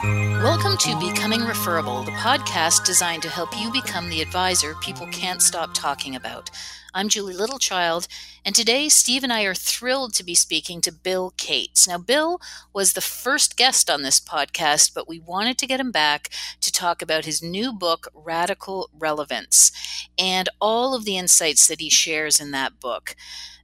[0.00, 5.42] Welcome to Becoming Referable, the podcast designed to help you become the advisor people can't
[5.42, 6.50] stop talking about.
[6.94, 8.06] I'm Julie Littlechild,
[8.44, 11.88] and today Steve and I are thrilled to be speaking to Bill Cates.
[11.88, 12.40] Now, Bill
[12.72, 16.28] was the first guest on this podcast, but we wanted to get him back
[16.60, 19.72] to talk about his new book, Radical Relevance,
[20.16, 23.16] and all of the insights that he shares in that book.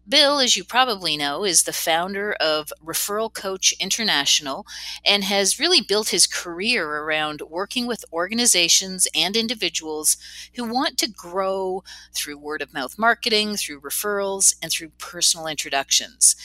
[0.06, 4.66] Bill, as you probably know, is the founder of Referral Coach International
[5.04, 10.18] and has really built his career around working with organizations and individuals
[10.56, 11.82] who want to grow
[12.12, 16.36] through word of mouth marketing, through referrals, and through personal introductions.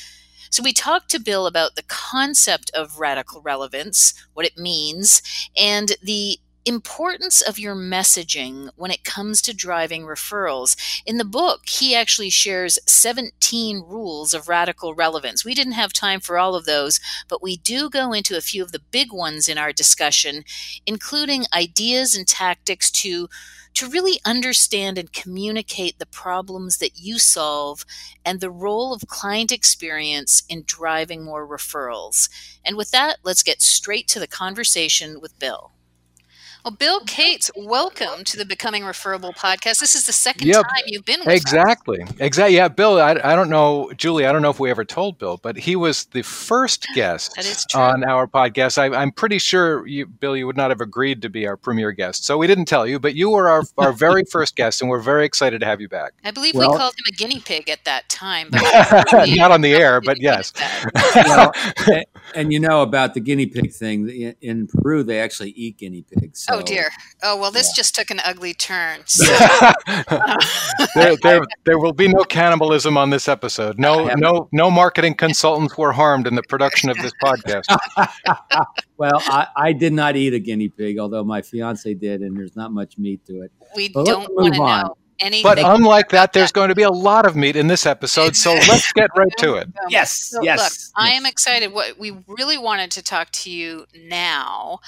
[0.50, 5.22] So, we talked to Bill about the concept of radical relevance, what it means,
[5.56, 10.76] and the importance of your messaging when it comes to driving referrals.
[11.06, 15.46] In the book, he actually shares 17 rules of radical relevance.
[15.46, 18.64] We didn't have time for all of those, but we do go into a few
[18.64, 20.44] of the big ones in our discussion,
[20.86, 23.30] including ideas and tactics to
[23.76, 27.86] to really understand and communicate the problems that you solve
[28.26, 32.30] and the role of client experience in driving more referrals.
[32.66, 35.72] And with that, let's get straight to the conversation with Bill.
[36.66, 39.80] Well, Bill Cates, welcome to the Becoming Referable podcast.
[39.80, 40.64] This is the second yep.
[40.64, 42.02] time you've been with exactly.
[42.02, 42.12] us.
[42.20, 42.58] Exactly.
[42.58, 45.40] Yeah, Bill, I, I don't know, Julie, I don't know if we ever told Bill,
[45.42, 47.34] but he was the first guest
[47.74, 48.78] on our podcast.
[48.78, 51.94] I, am pretty sure, you, Bill, you would not have agreed to be our premier
[51.94, 52.26] guest.
[52.26, 55.00] So we didn't tell you, but you were our, our very first guest, and we're
[55.00, 56.12] very excited to have you back.
[56.26, 58.50] I believe well, we called him a guinea pig at that time.
[58.52, 58.62] But
[59.30, 60.52] not on the air, but yes.
[61.16, 61.54] well,
[61.88, 64.36] and, and you know about the guinea pig thing.
[64.42, 66.49] In Peru, they actually eat guinea pigs.
[66.50, 66.60] Oh, so.
[66.60, 66.90] Oh, dear.
[67.24, 67.82] Oh, well, this yeah.
[67.82, 69.02] just took an ugly turn.
[69.10, 69.26] So.
[70.96, 73.78] there, there, there will be no cannibalism on this episode.
[73.78, 77.66] No, no, no marketing consultants were harmed in the production of this podcast.
[78.98, 82.56] well, I, I, did not eat a guinea pig, although my fiance did, and there's
[82.56, 83.52] not much meat to it.
[83.76, 85.44] We but don't want to know anything.
[85.44, 88.54] But unlike that, there's going to be a lot of meat in this episode, so
[88.70, 89.70] let's get right to it.
[89.90, 90.60] Yes, so, yes.
[90.60, 90.92] Look, yes.
[90.96, 91.74] I am excited.
[91.74, 94.80] What we really wanted to talk to you now,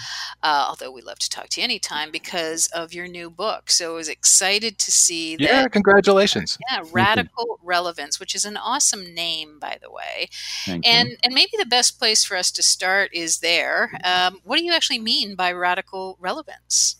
[0.43, 3.69] uh, although we love to talk to you anytime because of your new book.
[3.69, 5.43] So I was excited to see that.
[5.43, 6.57] Yeah, congratulations.
[6.69, 10.29] Yeah, Radical Relevance, which is an awesome name, by the way.
[10.65, 11.17] Thank and you.
[11.23, 13.99] and maybe the best place for us to start is there.
[14.03, 16.95] Um, what do you actually mean by radical relevance?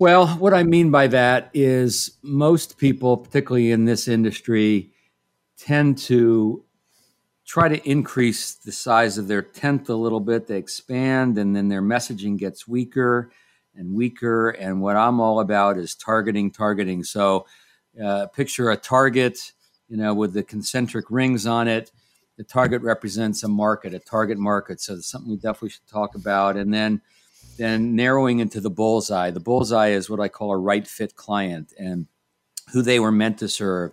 [0.00, 4.92] Well, what I mean by that is most people, particularly in this industry,
[5.58, 6.64] tend to
[7.44, 10.46] try to increase the size of their tent a little bit.
[10.46, 13.30] They expand, and then their messaging gets weaker
[13.74, 14.48] and weaker.
[14.48, 17.04] And what I'm all about is targeting, targeting.
[17.04, 17.44] So,
[18.02, 19.52] uh, picture a target,
[19.90, 21.92] you know, with the concentric rings on it.
[22.38, 24.80] The target represents a market, a target market.
[24.80, 26.56] So, it's something we definitely should talk about.
[26.56, 27.02] And then
[27.60, 29.30] then narrowing into the bullseye.
[29.30, 32.06] The bullseye is what I call a right fit client and
[32.72, 33.92] who they were meant to serve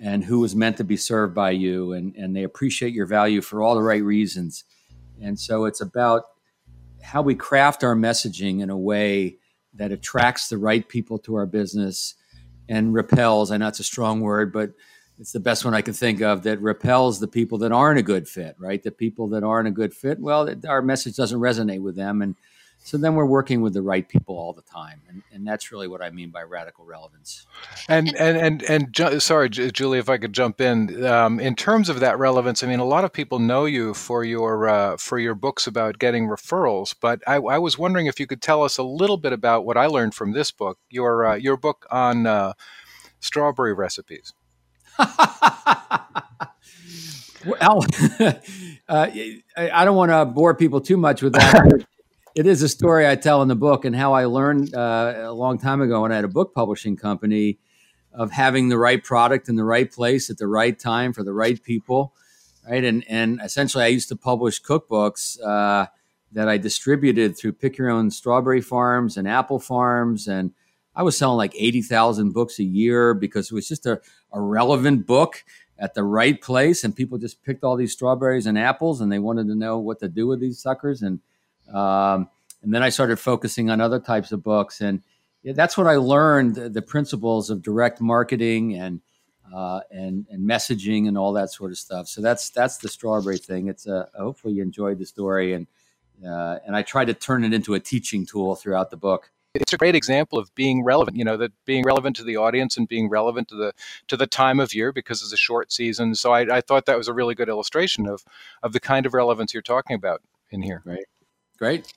[0.00, 1.94] and who was meant to be served by you.
[1.94, 4.62] And, and they appreciate your value for all the right reasons.
[5.20, 6.22] And so it's about
[7.02, 9.38] how we craft our messaging in a way
[9.74, 12.14] that attracts the right people to our business
[12.68, 13.50] and repels.
[13.50, 14.70] I know it's a strong word, but
[15.18, 18.02] it's the best one I can think of that repels the people that aren't a
[18.02, 18.80] good fit, right?
[18.80, 22.22] The people that aren't a good fit, well, our message doesn't resonate with them.
[22.22, 22.36] And
[22.84, 25.86] so then we're working with the right people all the time, and, and that's really
[25.86, 27.46] what I mean by radical relevance.
[27.88, 31.04] And and and and, and sorry, Julie, if I could jump in.
[31.04, 34.24] Um, in terms of that relevance, I mean, a lot of people know you for
[34.24, 38.26] your uh, for your books about getting referrals, but I, I, was wondering if you
[38.26, 41.34] could tell us a little bit about what I learned from this book, your uh,
[41.36, 42.54] your book on uh,
[43.20, 44.32] strawberry recipes.
[47.46, 47.84] well,
[48.88, 49.06] uh,
[49.56, 51.86] I don't want to bore people too much with that
[52.34, 55.32] it is a story I tell in the book and how I learned uh, a
[55.32, 57.58] long time ago when I had a book publishing company
[58.12, 61.32] of having the right product in the right place at the right time for the
[61.32, 62.14] right people,
[62.68, 62.84] right?
[62.84, 65.86] And and essentially, I used to publish cookbooks uh,
[66.32, 70.52] that I distributed through Pick Your Own Strawberry Farms and Apple Farms, and
[70.94, 74.00] I was selling like eighty thousand books a year because it was just a,
[74.32, 75.44] a relevant book
[75.78, 79.18] at the right place, and people just picked all these strawberries and apples, and they
[79.18, 81.20] wanted to know what to do with these suckers, and
[81.72, 82.28] um,
[82.62, 85.02] and then I started focusing on other types of books, and
[85.44, 89.00] that's what I learned the principles of direct marketing and
[89.54, 92.08] uh, and and messaging and all that sort of stuff.
[92.08, 93.68] So that's that's the strawberry thing.
[93.68, 95.66] It's a hopefully you enjoyed the story, and
[96.26, 99.30] uh, and I tried to turn it into a teaching tool throughout the book.
[99.54, 102.78] It's a great example of being relevant you know that being relevant to the audience
[102.78, 103.74] and being relevant to the
[104.08, 106.14] to the time of year because it's a short season.
[106.14, 108.24] So I, I thought that was a really good illustration of
[108.62, 110.82] of the kind of relevance you're talking about in here.
[110.86, 111.04] Right
[111.62, 111.92] Great.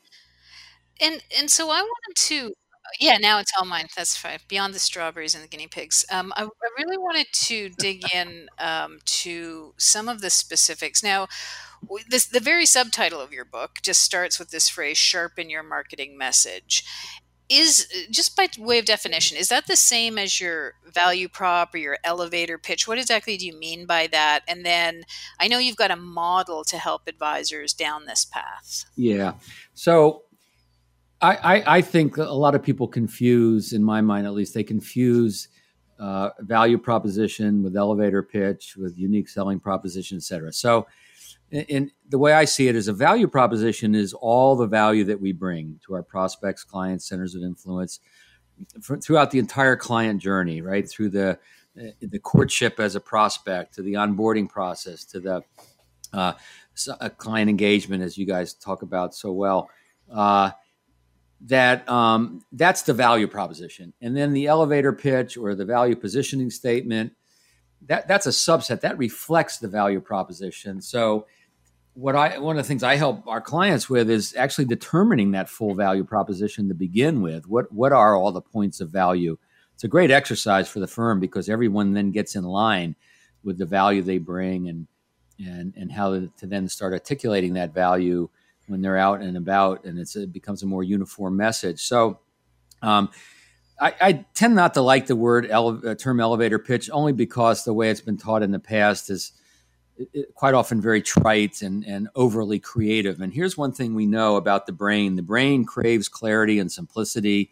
[1.02, 2.54] And and so I wanted to
[3.00, 3.88] yeah, now it's all mine.
[3.98, 4.38] That's fine.
[4.48, 6.06] Beyond the strawberries and the guinea pigs.
[6.12, 6.48] Um, I, I,
[6.78, 11.02] really wanted to dig in um, to some of the specifics.
[11.02, 11.28] Now,
[12.08, 16.16] this, the very subtitle of your book just starts with this phrase sharpen your marketing
[16.16, 16.84] message
[17.50, 21.78] is just by way of definition is that the same as your value prop or
[21.78, 22.88] your elevator pitch?
[22.88, 24.42] What exactly do you mean by that?
[24.48, 25.04] And then
[25.40, 28.86] i know you've got a model to help advisors down this path.
[28.96, 29.34] Yeah.
[29.74, 30.24] So
[31.22, 34.64] i i, I think a lot of people confuse in my mind at least they
[34.64, 35.48] confuse
[35.98, 40.52] uh, value proposition with elevator pitch with unique selling proposition et cetera.
[40.52, 40.88] So
[41.52, 45.22] and the way I see it is a value proposition is all the value that
[45.22, 48.00] we bring to our prospects, clients, centers of influence
[49.02, 50.90] throughout the entire client journey, right?
[50.90, 51.40] Through the
[51.78, 55.44] uh, the courtship as a prospect, to the onboarding process, to the
[56.14, 56.34] uh,
[57.18, 59.70] client engagement, as you guys talk about so well.
[60.12, 60.52] Uh,
[61.42, 66.50] that um, that's the value proposition, and then the elevator pitch or the value positioning
[66.50, 67.14] statement.
[67.88, 70.82] That that's a subset that reflects the value proposition.
[70.82, 71.28] So
[71.96, 75.50] what I one of the things I help our clients with is actually determining that
[75.50, 77.48] full value proposition to begin with.
[77.48, 79.38] What what are all the points of value?
[79.74, 82.96] It's a great exercise for the firm because everyone then gets in line
[83.44, 84.88] with the value they bring and
[85.40, 88.30] and and how to, then start articulating that value
[88.68, 91.82] when they're out and about, and it becomes a more uniform message.
[91.82, 92.20] So.
[92.82, 93.10] Um,
[93.80, 97.64] I, I, tend not to like the word ele- uh, term elevator pitch only because
[97.64, 99.34] the way it's been taught in the past is
[100.34, 103.22] quite often very trite and, and overly creative.
[103.22, 107.52] And here's one thing we know about the brain the brain craves clarity and simplicity.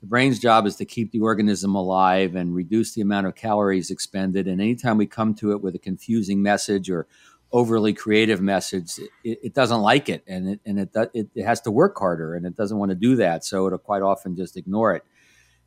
[0.00, 3.90] The brain's job is to keep the organism alive and reduce the amount of calories
[3.90, 4.46] expended.
[4.46, 7.08] And anytime we come to it with a confusing message or
[7.50, 8.92] overly creative message,
[9.24, 12.36] it, it doesn't like it and, it, and it, it, it has to work harder
[12.36, 13.44] and it doesn't want to do that.
[13.44, 15.04] So it'll quite often just ignore it.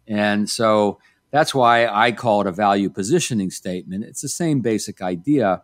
[0.07, 1.00] And so
[1.31, 4.06] that's why I call it a value positioning statement.
[4.06, 5.63] It's the same basic idea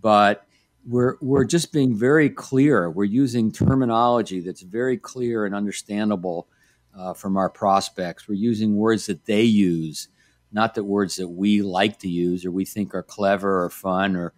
[0.00, 0.46] but
[0.86, 2.90] we're we're just being very clear.
[2.90, 6.48] We're using terminology that's very clear and understandable
[6.96, 8.28] uh, from our prospects.
[8.28, 10.08] We're using words that they use,
[10.52, 14.16] not the words that we like to use or we think are clever or fun
[14.16, 14.32] or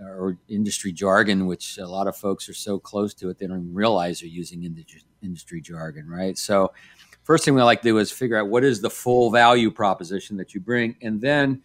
[0.00, 3.58] or industry jargon, which a lot of folks are so close to it they don't
[3.58, 4.64] even realize they're using
[5.22, 6.38] industry jargon, right?
[6.38, 6.72] So,
[7.22, 10.38] first thing we like to do is figure out what is the full value proposition
[10.38, 11.62] that you bring, and then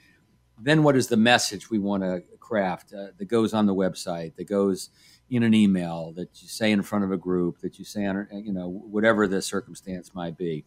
[0.62, 4.36] then what is the message we want to craft uh, that goes on the website,
[4.36, 4.90] that goes
[5.30, 8.28] in an email, that you say in front of a group, that you say on,
[8.32, 10.64] you know, whatever the circumstance might be.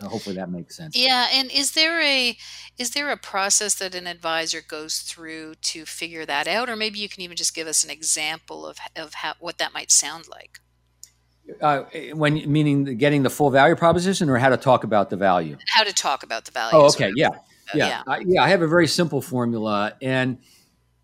[0.00, 0.94] So hopefully that makes sense.
[0.94, 2.36] Yeah, and is there a
[2.76, 6.98] is there a process that an advisor goes through to figure that out, or maybe
[6.98, 10.26] you can even just give us an example of of how what that might sound
[10.28, 10.60] like?
[11.62, 15.56] Uh, when meaning getting the full value proposition, or how to talk about the value?
[15.68, 16.76] How to talk about the value?
[16.76, 17.30] Oh, okay, yeah,
[17.74, 18.02] yeah, yeah.
[18.06, 18.42] I, yeah.
[18.42, 20.38] I have a very simple formula, and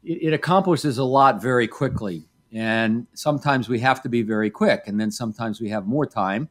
[0.04, 2.24] it, it accomplishes a lot very quickly.
[2.52, 6.48] And sometimes we have to be very quick, and then sometimes we have more time.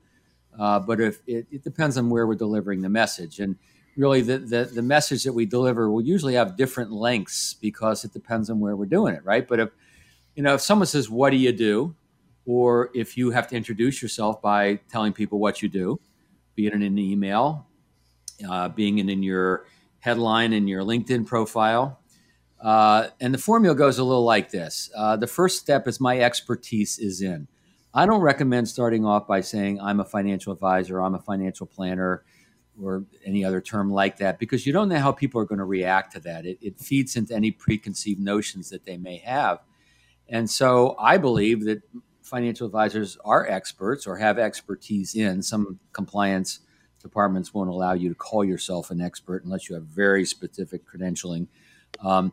[0.60, 3.56] Uh, but if it, it, depends on where we're delivering the message, and
[3.96, 8.12] really the, the, the message that we deliver will usually have different lengths because it
[8.12, 9.48] depends on where we're doing it, right?
[9.48, 9.70] But if
[10.36, 11.96] you know if someone says, "What do you do?"
[12.46, 16.00] or if you have to introduce yourself by telling people what you do,
[16.56, 17.68] be it in an email,
[18.50, 19.66] uh, being in, in your
[20.00, 22.01] headline in your LinkedIn profile,
[22.62, 26.20] uh, and the formula goes a little like this uh, The first step is my
[26.20, 27.48] expertise is in.
[27.94, 32.24] I don't recommend starting off by saying I'm a financial advisor, I'm a financial planner,
[32.82, 35.66] or any other term like that, because you don't know how people are going to
[35.66, 36.46] react to that.
[36.46, 39.60] It, it feeds into any preconceived notions that they may have.
[40.30, 41.82] And so I believe that
[42.22, 46.60] financial advisors are experts or have expertise in some compliance
[47.02, 51.48] departments won't allow you to call yourself an expert unless you have very specific credentialing.
[52.00, 52.32] Um,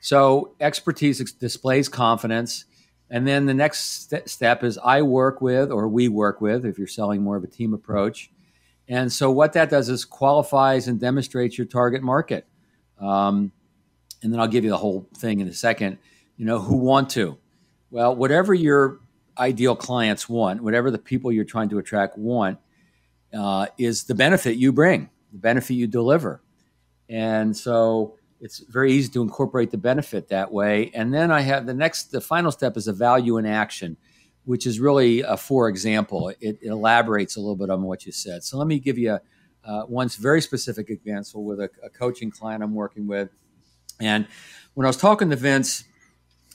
[0.00, 2.64] so expertise displays confidence.
[3.10, 6.78] And then the next st- step is I work with, or we work with, if
[6.78, 8.30] you're selling more of a team approach.
[8.86, 12.46] And so what that does is qualifies and demonstrates your target market.
[13.00, 13.52] Um,
[14.22, 15.98] and then I'll give you the whole thing in a second.
[16.36, 17.38] You know, who want to?
[17.90, 18.98] Well, whatever your
[19.38, 22.58] ideal clients want, whatever the people you're trying to attract want,
[23.32, 26.42] uh, is the benefit you bring, the benefit you deliver.
[27.08, 30.90] And so it's very easy to incorporate the benefit that way.
[30.94, 33.96] And then I have the next, the final step is a value in action,
[34.44, 36.28] which is really a for example.
[36.28, 38.44] It, it elaborates a little bit on what you said.
[38.44, 39.18] So let me give you
[39.64, 43.28] uh, one very specific example with a, a coaching client I'm working with.
[44.00, 44.26] And
[44.74, 45.84] when I was talking to Vince,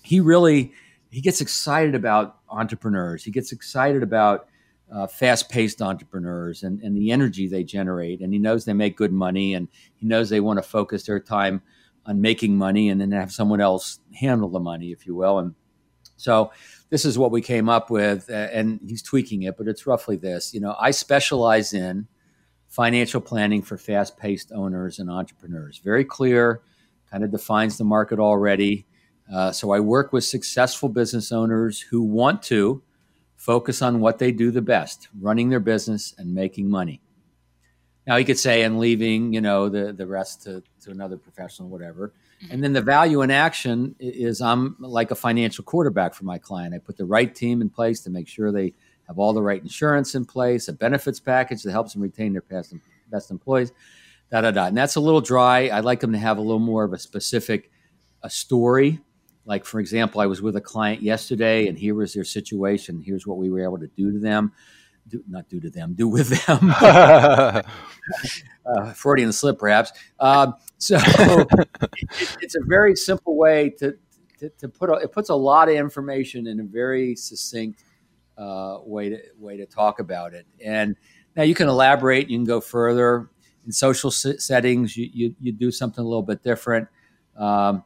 [0.02, 0.74] he really
[1.10, 3.24] he gets excited about entrepreneurs.
[3.24, 4.48] He gets excited about
[4.92, 9.12] uh, fast-paced entrepreneurs and, and the energy they generate, and he knows they make good
[9.12, 11.62] money, and he knows they want to focus their time
[12.06, 15.40] on making money, and then have someone else handle the money, if you will.
[15.40, 15.56] And
[16.18, 16.52] so,
[16.90, 20.54] this is what we came up with, and he's tweaking it, but it's roughly this.
[20.54, 22.08] You know, I specialize in
[22.68, 25.80] financial planning for fast-paced owners and entrepreneurs.
[25.80, 26.62] Very clear,
[27.10, 28.86] kind of defines the market already.
[29.34, 32.84] Uh, so I work with successful business owners who want to
[33.36, 37.02] focus on what they do the best, running their business and making money.
[38.06, 41.70] Now you could say and leaving, you know, the the rest to, to another professional,
[41.70, 42.14] whatever.
[42.44, 42.54] Mm-hmm.
[42.54, 46.74] And then the value in action is I'm like a financial quarterback for my client.
[46.74, 48.74] I put the right team in place to make sure they
[49.08, 52.42] have all the right insurance in place, a benefits package that helps them retain their
[52.42, 52.74] best,
[53.12, 53.72] best employees,
[54.32, 54.66] da da da.
[54.66, 55.70] And that's a little dry.
[55.70, 57.72] I'd like them to have a little more of a specific
[58.22, 59.02] a story
[59.46, 63.02] like, for example, I was with a client yesterday, and here was their situation.
[63.02, 64.54] Here's what we were able to do to them.
[65.08, 66.74] Do, not do to them, do with them.
[68.66, 69.92] uh, Freudian slip, perhaps.
[70.20, 71.70] Um, so it,
[72.42, 73.98] it's a very simple way to,
[74.40, 77.84] to, to, put a, it puts a lot of information in a very succinct
[78.38, 80.46] uh, way to way to talk about it.
[80.64, 80.96] And
[81.36, 82.30] now you can elaborate.
[82.30, 83.30] You can go further
[83.66, 84.98] in social settings.
[84.98, 86.88] You, you, you do something a little bit different.
[87.38, 87.84] Um,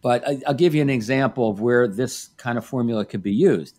[0.00, 3.32] but I, will give you an example of where this kind of formula could be
[3.32, 3.78] used.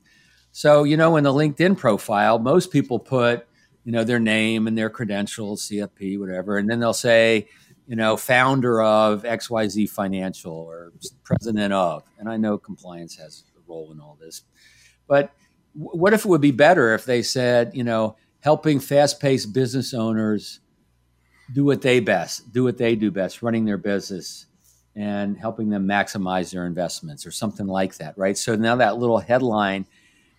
[0.55, 3.48] So, you know, in the LinkedIn profile, most people put,
[3.86, 7.48] you know, their name and their credentials, CFP, whatever, and then they'll say,
[7.88, 10.93] you know, founder of XYZ Financial or
[11.24, 12.03] president of.
[12.19, 14.43] And I know compliance has a role in all this.
[15.07, 15.33] But
[15.74, 19.91] what if it would be better if they said, you know, helping fast paced business
[19.91, 20.60] owners
[21.51, 24.45] do what they best, do what they do best, running their business
[24.95, 28.38] and helping them maximize their investments or something like that, right?
[28.38, 29.88] So now that little headline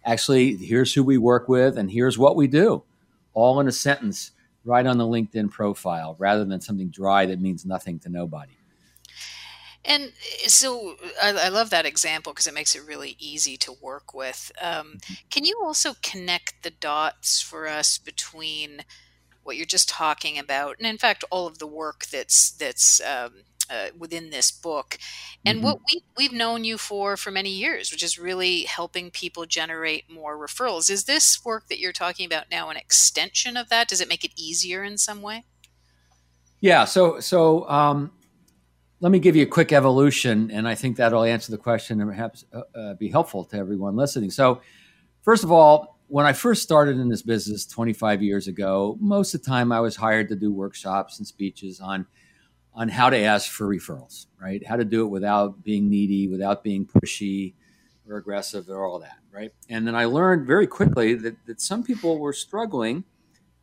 [0.04, 2.82] actually, here's who we work with and here's what we do,
[3.32, 4.32] all in a sentence
[4.64, 8.56] right on the LinkedIn profile rather than something dry that means nothing to nobody.
[9.84, 13.72] And eh, so I, I love that example because it makes it really easy to
[13.82, 14.50] work with.
[14.60, 15.14] Um, mm-hmm.
[15.30, 18.84] can you also connect the dots for us between
[19.44, 23.44] what you're just talking about, and in fact, all of the work that's that's um,
[23.70, 24.98] uh, within this book.
[25.44, 25.66] And mm-hmm.
[25.66, 30.10] what we, we've known you for for many years which is really helping people generate
[30.10, 30.90] more referrals.
[30.90, 33.88] Is this work that you're talking about now an extension of that?
[33.88, 35.44] Does it make it easier in some way?
[36.60, 38.12] Yeah so so um,
[39.00, 42.08] let me give you a quick evolution and i think that'll answer the question and
[42.08, 44.30] perhaps uh, uh, be helpful to everyone listening.
[44.30, 44.60] So
[45.22, 49.42] first of all when i first started in this business 25 years ago most of
[49.42, 52.06] the time i was hired to do workshops and speeches on
[52.74, 54.64] on how to ask for referrals, right?
[54.66, 57.54] How to do it without being needy, without being pushy
[58.08, 59.52] or aggressive or all that, right?
[59.68, 63.04] And then I learned very quickly that, that some people were struggling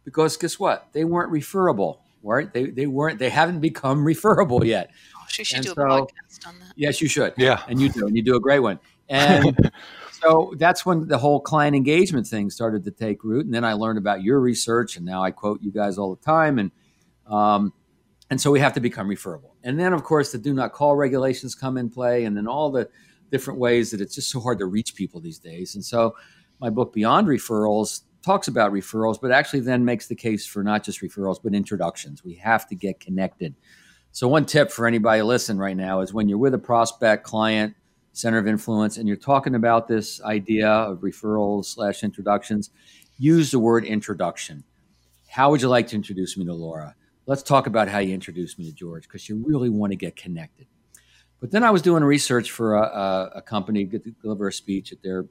[0.06, 0.88] because guess what?
[0.94, 2.52] They weren't referable, right?
[2.52, 4.92] They, they weren't, they haven't become referable yet.
[5.18, 6.74] Oh, she should and do so, a podcast on that.
[6.76, 7.34] Yes, you should.
[7.38, 7.64] Yeah.
[7.68, 8.80] And you do, and you do a great one.
[9.10, 9.72] And
[10.22, 13.46] so that's when the whole client engagement thing started to take root.
[13.46, 16.22] And then I learned about your research, and now I quote you guys all the
[16.22, 16.60] time.
[16.60, 16.72] And,
[17.26, 17.74] um,
[18.30, 19.56] and so we have to become referable.
[19.64, 22.70] And then, of course, the do not call regulations come in play, and then all
[22.70, 22.88] the
[23.32, 25.76] different ways that it's just so hard to reach people these days.
[25.76, 26.16] And so,
[26.60, 30.84] my book, Beyond Referrals, talks about referrals, but actually then makes the case for not
[30.84, 32.24] just referrals, but introductions.
[32.24, 33.56] We have to get connected.
[34.12, 37.76] So, one tip for anybody listening right now is when you're with a prospect, client,
[38.14, 42.70] center of influence, and you're talking about this idea of referrals slash introductions,
[43.18, 44.64] use the word introduction.
[45.30, 46.96] How would you like to introduce me to Laura?
[47.26, 50.16] let's talk about how you introduced me to George because you really want to get
[50.16, 50.68] connected.
[51.40, 54.92] But then I was doing research for a, a, a company to deliver a speech
[54.92, 55.26] at their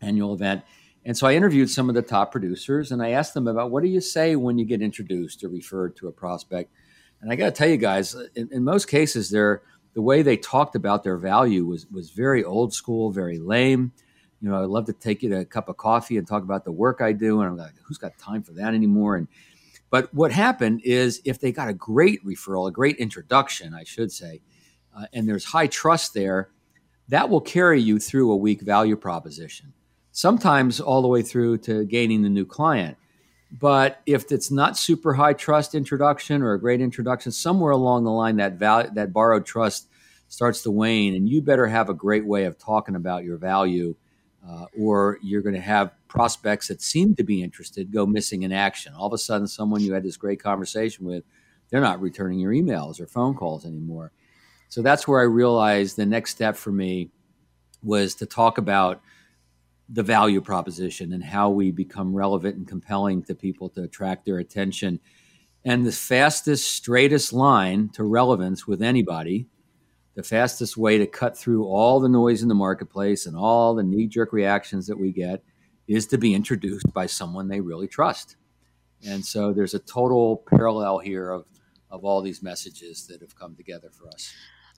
[0.00, 0.62] annual event.
[1.04, 3.82] And so I interviewed some of the top producers and I asked them about what
[3.82, 6.70] do you say when you get introduced or referred to a prospect.
[7.20, 9.62] And I got to tell you guys, in, in most cases, they're,
[9.94, 13.92] the way they talked about their value was, was very old school, very lame.
[14.40, 16.64] You know, I'd love to take you to a cup of coffee and talk about
[16.64, 17.40] the work I do.
[17.40, 19.16] And I'm like, who's got time for that anymore?
[19.16, 19.28] And
[19.90, 24.10] but what happened is if they got a great referral, a great introduction, I should
[24.10, 24.40] say,
[24.96, 26.48] uh, and there's high trust there,
[27.08, 29.74] that will carry you through a weak value proposition,
[30.10, 32.96] sometimes all the way through to gaining the new client.
[33.58, 38.10] But if it's not super high trust introduction or a great introduction, somewhere along the
[38.10, 39.88] line that value, that borrowed trust
[40.28, 43.94] starts to wane, and you better have a great way of talking about your value
[44.48, 48.52] uh, or you're going to have prospects that seem to be interested go missing in
[48.52, 48.94] action.
[48.94, 51.24] All of a sudden, someone you had this great conversation with,
[51.70, 54.12] they're not returning your emails or phone calls anymore.
[54.68, 57.10] So that's where I realized the next step for me
[57.82, 59.02] was to talk about
[59.88, 64.38] the value proposition and how we become relevant and compelling to people to attract their
[64.38, 65.00] attention.
[65.64, 69.46] And the fastest, straightest line to relevance with anybody,
[70.14, 73.82] the fastest way to cut through all the noise in the marketplace and all the
[73.82, 75.42] knee jerk reactions that we get
[75.86, 78.36] is to be introduced by someone they really trust.
[79.06, 81.46] And so there's a total parallel here of,
[81.90, 84.32] of all these messages that have come together for us.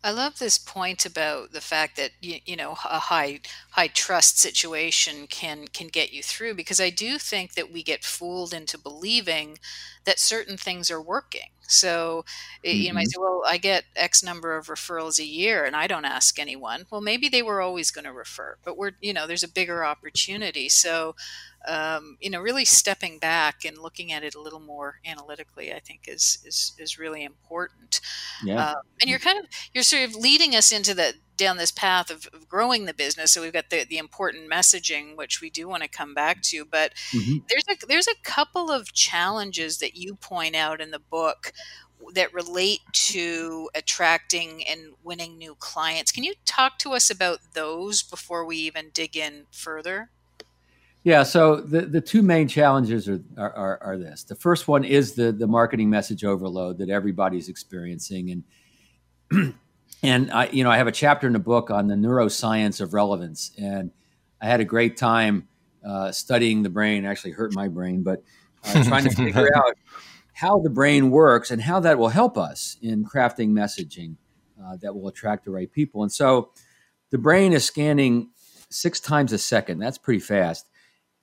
[0.04, 4.38] I love this point about the fact that you, you know a high high trust
[4.38, 8.76] situation can can get you through because I do think that we get fooled into
[8.76, 9.58] believing
[10.04, 11.48] that certain things are working.
[11.66, 12.24] So
[12.64, 12.76] mm-hmm.
[12.76, 16.04] you might say, well, I get X number of referrals a year, and I don't
[16.04, 16.86] ask anyone.
[16.90, 19.84] Well, maybe they were always going to refer, but we're you know, there's a bigger
[19.84, 20.68] opportunity.
[20.68, 21.14] So
[21.66, 25.80] um, you know, really stepping back and looking at it a little more analytically, I
[25.80, 28.00] think is is is really important.
[28.44, 31.70] Yeah, um, and you're kind of you're sort of leading us into the down this
[31.70, 33.32] path of, of, growing the business.
[33.32, 36.64] So we've got the the important messaging, which we do want to come back to,
[36.64, 37.38] but mm-hmm.
[37.48, 41.52] there's a there's a couple of challenges that you point out in the book
[42.14, 46.12] that relate to attracting and winning new clients.
[46.12, 50.10] Can you talk to us about those before we even dig in further?
[51.04, 54.24] Yeah, so the, the two main challenges are, are, are, this.
[54.24, 58.42] The first one is the, the marketing message overload that everybody's experiencing.
[59.30, 59.54] And,
[60.04, 62.94] and I, you know, I have a chapter in the book on the neuroscience of
[62.94, 63.52] relevance.
[63.58, 63.90] And
[64.40, 65.48] I had a great time
[65.86, 68.22] uh, studying the brain, actually hurt my brain, but
[68.64, 69.74] uh, trying to figure out
[70.32, 74.16] how the brain works and how that will help us in crafting messaging
[74.62, 76.02] uh, that will attract the right people.
[76.02, 76.50] And so
[77.10, 78.30] the brain is scanning
[78.70, 79.78] six times a second.
[79.78, 80.66] That's pretty fast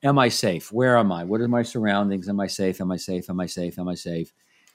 [0.03, 0.71] am I safe?
[0.71, 1.23] Where am I?
[1.23, 2.27] What are my surroundings?
[2.27, 2.81] Am I safe?
[2.81, 3.29] Am I safe?
[3.29, 3.77] Am I safe?
[3.77, 4.33] Am I safe?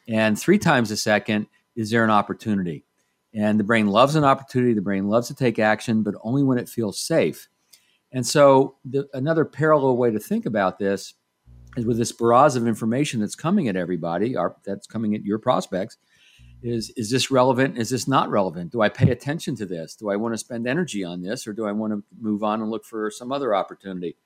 [0.09, 2.86] And three times a second, is there an opportunity?
[3.37, 4.73] And the brain loves an opportunity.
[4.73, 7.49] The brain loves to take action, but only when it feels safe.
[8.13, 11.15] And so, the, another parallel way to think about this
[11.77, 15.99] is with this barrage of information that's coming at everybody, that's coming at your prospects.
[16.63, 17.77] Is is this relevant?
[17.77, 18.73] Is this not relevant?
[18.73, 19.95] Do I pay attention to this?
[19.95, 22.63] Do I want to spend energy on this, or do I want to move on
[22.63, 24.17] and look for some other opportunity?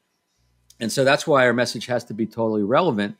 [0.78, 3.16] And so that's why our message has to be totally relevant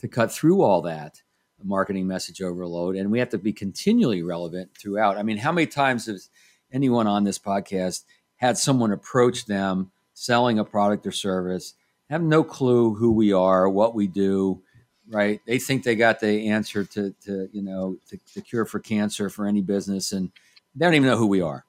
[0.00, 1.22] to cut through all that
[1.64, 2.96] marketing message overload.
[2.96, 5.18] And we have to be continually relevant throughout.
[5.18, 6.28] I mean, how many times has
[6.72, 8.04] anyone on this podcast
[8.36, 11.74] had someone approach them selling a product or service,
[12.08, 14.62] have no clue who we are, what we do,
[15.08, 15.40] right?
[15.46, 19.30] They think they got the answer to, to you know, to, the cure for cancer
[19.30, 20.30] for any business, and
[20.74, 21.64] they don't even know who we are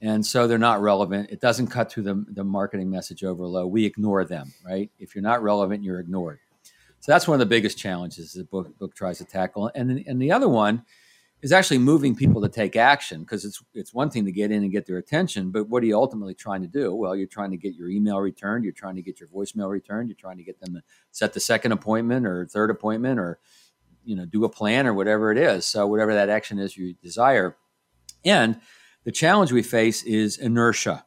[0.00, 1.30] and so they're not relevant.
[1.30, 3.72] It doesn't cut through the, the marketing message overload.
[3.72, 4.90] We ignore them, right?
[4.98, 6.38] If you're not relevant, you're ignored.
[7.00, 9.70] So that's one of the biggest challenges the book, book tries to tackle.
[9.74, 10.84] And, and the other one
[11.42, 14.62] is actually moving people to take action because it's it's one thing to get in
[14.62, 16.94] and get their attention, but what are you ultimately trying to do?
[16.94, 20.08] Well, you're trying to get your email returned, you're trying to get your voicemail returned,
[20.08, 20.82] you're trying to get them to
[21.12, 23.38] set the second appointment or third appointment or
[24.04, 25.66] you know do a plan or whatever it is.
[25.66, 27.56] So whatever that action is you desire,
[28.24, 28.58] and
[29.04, 31.04] the challenge we face is inertia,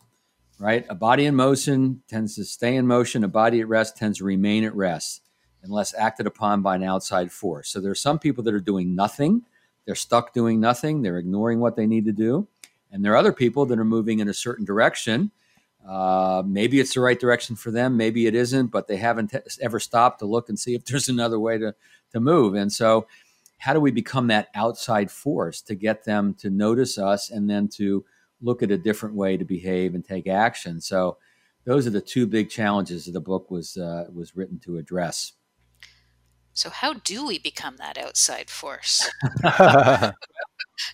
[0.59, 0.85] right?
[0.89, 4.25] A body in motion tends to stay in motion, a body at rest tends to
[4.25, 5.21] remain at rest
[5.63, 7.69] unless acted upon by an outside force.
[7.69, 9.43] So there are some people that are doing nothing,
[9.85, 12.47] they're stuck doing nothing, they're ignoring what they need to do.
[12.91, 15.31] And there are other people that are moving in a certain direction.
[15.87, 19.79] Uh, maybe it's the right direction for them, maybe it isn't, but they haven't ever
[19.79, 21.73] stopped to look and see if there's another way to,
[22.11, 22.55] to move.
[22.55, 23.07] And so
[23.59, 27.67] how do we become that outside force to get them to notice us and then
[27.67, 28.03] to
[28.41, 31.17] look at a different way to behave and take action so
[31.65, 35.33] those are the two big challenges that the book was uh, was written to address
[36.59, 40.13] so how do we become that outside force because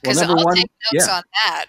[0.03, 1.15] well, i'll one, take notes yeah.
[1.15, 1.65] on that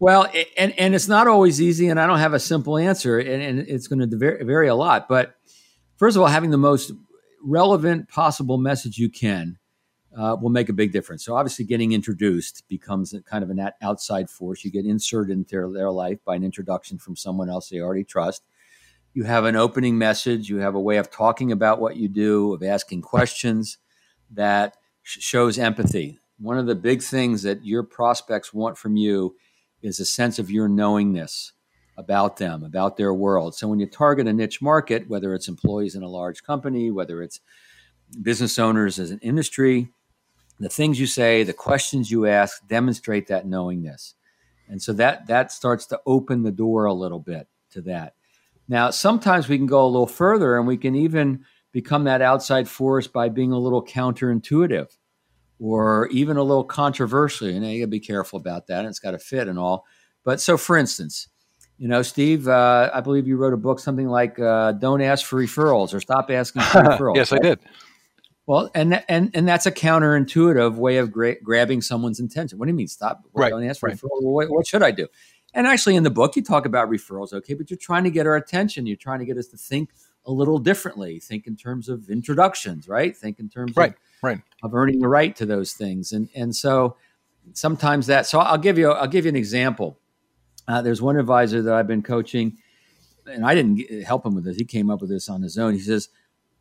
[0.00, 0.26] well
[0.56, 3.58] and, and it's not always easy and i don't have a simple answer and, and
[3.60, 5.34] it's going to vary vary a lot but
[5.96, 6.92] first of all having the most
[7.42, 9.58] relevant possible message you can
[10.16, 11.24] uh, will make a big difference.
[11.24, 14.64] So obviously, getting introduced becomes a kind of an outside force.
[14.64, 18.04] You get inserted into their, their life by an introduction from someone else they already
[18.04, 18.42] trust.
[19.14, 20.48] You have an opening message.
[20.48, 23.78] You have a way of talking about what you do, of asking questions
[24.30, 26.18] that sh- shows empathy.
[26.38, 29.36] One of the big things that your prospects want from you
[29.82, 31.52] is a sense of your knowingness
[31.96, 33.54] about them, about their world.
[33.54, 37.22] So when you target a niche market, whether it's employees in a large company, whether
[37.22, 37.40] it's
[38.22, 39.88] business owners as an industry,
[40.58, 44.14] the things you say, the questions you ask demonstrate that knowingness.
[44.68, 48.14] And so that that starts to open the door a little bit to that.
[48.72, 52.66] Now, sometimes we can go a little further and we can even become that outside
[52.66, 54.88] force by being a little counterintuitive
[55.60, 57.50] or even a little controversial.
[57.50, 58.78] You know, you gotta be careful about that.
[58.78, 59.84] And it's got to fit and all.
[60.24, 61.28] But so for instance,
[61.82, 65.26] You know, Steve, uh, I believe you wrote a book, something like uh, "Don't Ask
[65.26, 67.44] for Referrals" or "Stop Asking for Referrals." yes, right?
[67.44, 67.58] I did.
[68.46, 72.58] Well, and and and that's a counterintuitive way of gra- grabbing someone's attention.
[72.58, 72.88] What do you mean?
[72.88, 73.24] Stop!
[73.32, 73.50] Right.
[73.50, 73.96] Don't ask for right.
[73.96, 74.22] referrals.
[74.22, 75.08] Well, what, what should I do?
[75.54, 78.26] And actually, in the book, you talk about referrals, okay, but you're trying to get
[78.26, 78.86] our attention.
[78.86, 79.90] You're trying to get us to think
[80.26, 81.18] a little differently.
[81.18, 83.16] Think in terms of introductions, right?
[83.16, 84.40] Think in terms right, of, right.
[84.62, 86.12] of earning the right to those things.
[86.12, 86.96] And and so
[87.52, 88.26] sometimes that.
[88.26, 89.98] So I'll give you I'll give you an example.
[90.68, 92.58] Uh, there's one advisor that I've been coaching,
[93.26, 94.56] and I didn't help him with this.
[94.56, 95.74] He came up with this on his own.
[95.74, 96.08] He says,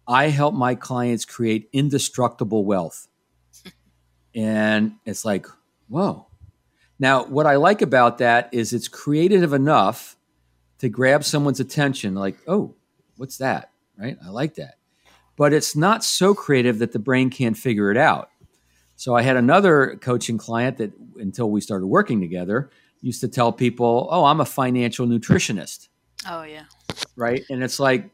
[0.08, 3.08] "I help my clients create indestructible wealth,"
[4.36, 5.46] and it's like,
[5.88, 6.31] whoa.
[7.02, 10.16] Now, what I like about that is it's creative enough
[10.78, 12.76] to grab someone's attention, like, oh,
[13.18, 13.72] what's that?
[13.98, 14.18] Right?
[14.24, 14.76] I like that.
[15.36, 18.30] But it's not so creative that the brain can't figure it out.
[18.98, 22.70] So I had another coaching client that, until we started working together,
[23.02, 25.88] used to tell people, oh, I'm a financial nutritionist.
[26.30, 26.66] Oh, yeah.
[27.16, 27.42] Right.
[27.50, 28.12] And it's like,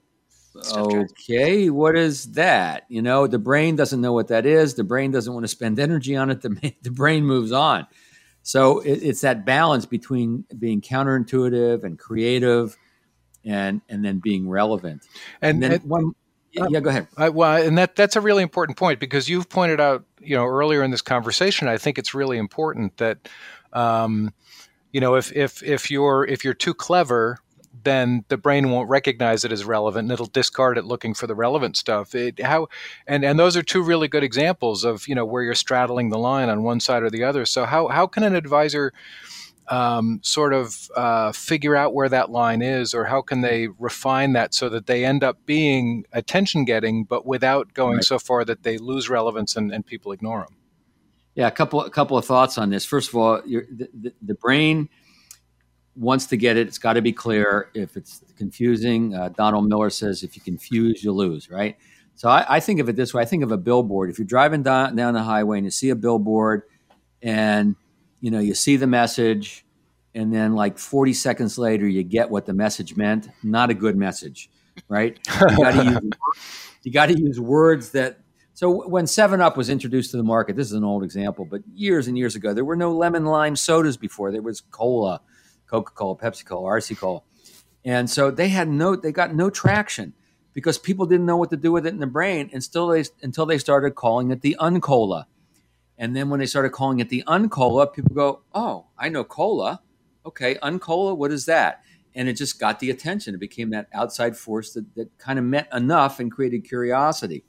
[0.72, 2.86] okay, what is that?
[2.88, 4.76] You know, the brain doesn't know what that is.
[4.76, 6.42] The brain doesn't want to spend energy on it.
[6.42, 7.86] The, the brain moves on.
[8.48, 12.78] So it, it's that balance between being counterintuitive and creative,
[13.44, 15.06] and and then being relevant.
[15.42, 16.12] And, and then and, one,
[16.54, 17.10] yeah, go ahead.
[17.18, 20.46] I, well, and that that's a really important point because you've pointed out, you know,
[20.46, 21.68] earlier in this conversation.
[21.68, 23.28] I think it's really important that,
[23.74, 24.34] um,
[24.94, 27.40] you know, if if if you're if you're too clever,
[27.84, 31.36] then the brain won't recognize it as relevant and it'll discard it looking for the
[31.36, 32.16] relevant stuff.
[32.16, 32.68] It, how
[33.06, 36.18] and and those are two really good examples of you know where you're straddling the
[36.18, 37.46] line on one side or the other.
[37.46, 38.94] So how how can an advisor
[39.70, 44.34] um, sort of uh, figure out where that line is, or how can they refine
[44.34, 48.04] that so that they end up being attention getting, but without going right.
[48.04, 50.58] so far that they lose relevance and, and people ignore them?
[51.36, 52.86] Yeah, a couple a couple of thoughts on this.
[52.86, 54.90] First of all, the, the, the brain
[55.98, 56.68] wants to get it.
[56.68, 57.70] It's got to be clear.
[57.74, 61.78] If it's confusing, uh, Donald Miller says, if you confuse, you lose, right?
[62.16, 63.22] So I, I, think of it this way.
[63.22, 64.10] I think of a billboard.
[64.10, 66.64] If you're driving down, down the highway and you see a billboard
[67.22, 67.76] and,
[68.22, 69.66] you know, you see the message
[70.16, 73.30] and then like 40 seconds later, you get what the message meant.
[73.44, 74.50] Not a good message,
[74.90, 75.20] right?
[75.42, 76.00] You got to use,
[76.84, 78.20] you got to use words that,
[78.56, 81.62] so when 7 Up was introduced to the market, this is an old example, but
[81.72, 84.32] years and years ago, there were no lemon lime sodas before.
[84.32, 85.22] There was cola
[85.68, 87.22] Coca Cola, Pepsi Cola, RC Cola.
[87.86, 90.14] And so they had no, they got no traction
[90.54, 93.46] because people didn't know what to do with it in the brain until they, until
[93.46, 95.26] they started calling it the Uncola.
[95.98, 99.82] And then when they started calling it the Uncola, people go, oh, I know cola.
[100.26, 101.82] Okay, Uncola, what is that?
[102.14, 103.36] And it just got the attention.
[103.36, 107.44] It became that outside force that, that kind of meant enough and created curiosity.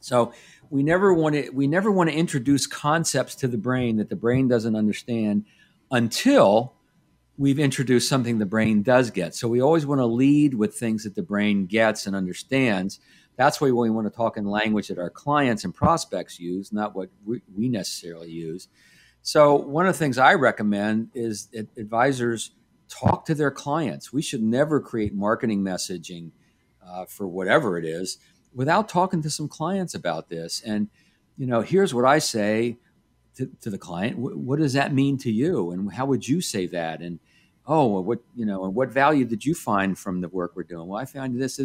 [0.00, 0.32] So
[0.68, 4.16] we never want to we never want to introduce concepts to the brain that the
[4.16, 5.46] brain doesn't understand
[5.90, 6.74] until
[7.36, 9.34] we've introduced something the brain does get.
[9.34, 13.00] So we always want to lead with things that the brain gets and understands.
[13.36, 16.94] That's why we want to talk in language that our clients and prospects use, not
[16.94, 18.68] what we, necessarily use.
[19.22, 22.52] So one of the things I recommend is that advisors
[22.88, 24.12] talk to their clients.
[24.12, 26.30] We should never create marketing messaging
[26.86, 28.18] uh, for whatever it is
[28.54, 30.62] without talking to some clients about this.
[30.64, 30.88] And
[31.36, 32.78] you know, here's what I say
[33.36, 35.70] to, to the client what does that mean to you?
[35.72, 37.00] And how would you say that?
[37.00, 37.18] And
[37.66, 40.86] oh what you know and what value did you find from the work we're doing?
[40.86, 41.60] Well i found this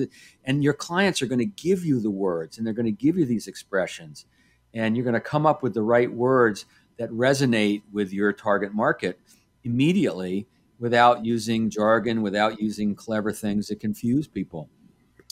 [0.46, 3.18] and your clients are going to give you the words and they're going to give
[3.18, 4.26] you these expressions
[4.74, 6.66] and you're going to come up with the right words
[6.98, 9.20] that resonate with your target market
[9.64, 10.48] immediately
[10.80, 14.70] without using jargon without using clever things that confuse people.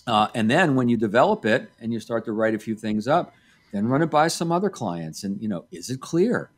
[0.06, 3.08] Uh, and then when you develop it and you start to write a few things
[3.08, 3.34] up
[3.72, 5.24] then run it by some other clients.
[5.24, 6.52] And you know is it clear?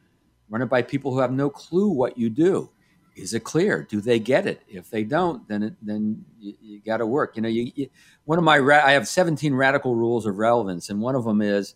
[0.49, 2.69] Run it by people who have no clue what you do.
[3.15, 3.83] Is it clear?
[3.83, 4.61] Do they get it?
[4.67, 7.35] If they don't then it, then you, you got to work.
[7.35, 7.89] You know you, you,
[8.25, 11.41] one of my ra- i have 17 radical rules of relevance and one of them
[11.41, 11.75] is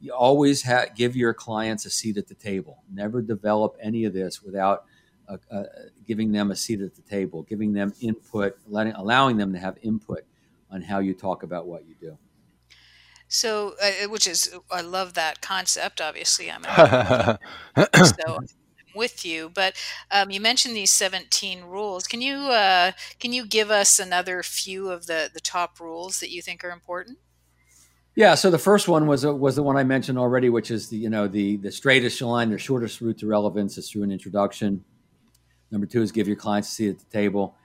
[0.00, 2.82] you always ha- give your clients a seat at the table.
[2.92, 4.84] Never develop any of this without
[5.28, 5.62] uh, uh,
[6.06, 9.78] giving them a seat at the table giving them input letting allowing them to have
[9.82, 10.20] input
[10.70, 12.16] on how you talk about what you do
[13.34, 16.00] so, uh, which is, I love that concept.
[16.00, 16.62] Obviously, I'm
[17.92, 18.46] so I'm
[18.94, 19.50] with you.
[19.52, 19.74] But
[20.12, 22.06] um, you mentioned these 17 rules.
[22.06, 26.30] Can you uh, can you give us another few of the the top rules that
[26.30, 27.18] you think are important?
[28.14, 28.36] Yeah.
[28.36, 31.10] So the first one was was the one I mentioned already, which is the you
[31.10, 34.84] know the the straightest line, the shortest route to relevance is through an introduction.
[35.72, 37.56] Number two is give your clients a seat at the table.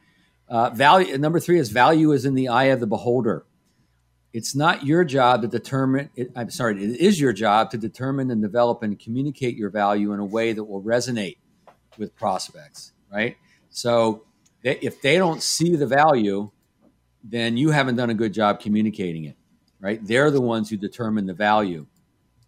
[0.47, 1.15] Uh, value.
[1.19, 3.45] Number three is value is in the eye of the beholder
[4.31, 8.31] it's not your job to determine it, i'm sorry it is your job to determine
[8.31, 11.37] and develop and communicate your value in a way that will resonate
[11.97, 13.37] with prospects right
[13.69, 14.23] so
[14.61, 16.51] they, if they don't see the value,
[17.23, 19.35] then you haven't done a good job communicating it,
[19.79, 20.05] right?
[20.05, 21.85] They're the ones who determine the value.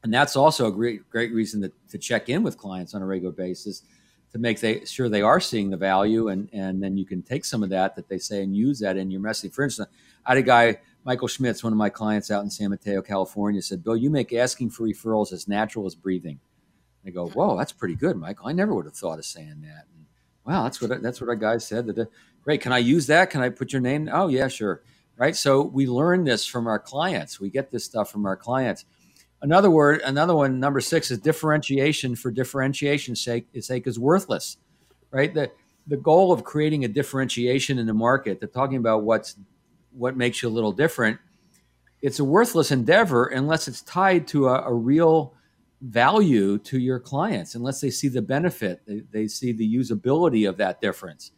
[0.03, 3.05] And that's also a great, great reason to, to check in with clients on a
[3.05, 3.83] regular basis
[4.31, 6.29] to make they, sure they are seeing the value.
[6.29, 8.97] And, and then you can take some of that that they say and use that
[8.97, 9.53] in your messaging.
[9.53, 9.89] For instance,
[10.25, 13.61] I had a guy, Michael Schmitz, one of my clients out in San Mateo, California,
[13.61, 16.39] said, Bill, you make asking for referrals as natural as breathing.
[17.05, 18.47] I go, whoa, that's pretty good, Michael.
[18.47, 19.85] I never would have thought of saying that.
[19.95, 20.05] And,
[20.45, 21.87] wow, that's what that's what our guy said.
[21.87, 22.05] That uh,
[22.43, 22.61] great.
[22.61, 23.29] Can I use that?
[23.31, 24.09] Can I put your name?
[24.11, 24.83] Oh yeah, sure.
[25.17, 25.35] Right.
[25.35, 27.39] So we learn this from our clients.
[27.39, 28.85] We get this stuff from our clients.
[29.43, 34.57] Another word, another one, number six is differentiation for differentiation's sake, sake is worthless.
[35.11, 35.33] Right.
[35.33, 35.51] The
[35.87, 39.35] the goal of creating a differentiation in the market, they're talking about what's
[39.93, 41.19] what makes you a little different.
[42.01, 45.35] It's a worthless endeavor unless it's tied to a, a real
[45.81, 50.57] value to your clients unless they see the benefit they, they see the usability of
[50.57, 51.31] that difference.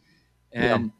[0.52, 0.92] And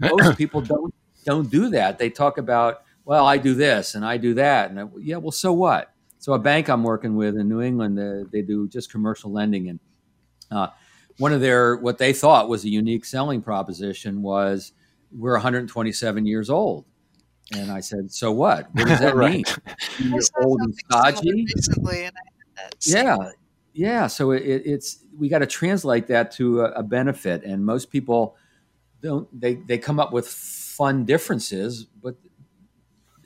[0.00, 0.10] yeah.
[0.10, 0.94] most people don't
[1.24, 1.98] don't do that.
[1.98, 4.70] They talk about well i do this and i do that.
[4.70, 5.92] And I, yeah well so what?
[6.18, 9.68] So a bank i'm working with in new england uh, they do just commercial lending.
[9.68, 9.80] And
[10.50, 10.68] uh,
[11.18, 14.72] one of their what they thought was a unique selling proposition was
[15.10, 16.86] we're 127 years old
[17.54, 19.32] and i said so what what does that right.
[19.32, 19.44] mean
[20.10, 22.32] you're old and stodgy recently, and I
[22.84, 23.16] yeah,
[23.72, 24.06] yeah.
[24.06, 28.36] So it, it's we got to translate that to a, a, benefit, and most people
[29.00, 29.28] don't.
[29.38, 32.16] They they come up with fun differences, but